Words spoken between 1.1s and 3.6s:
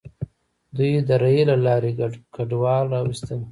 ریل له لارې کډوال راوستل.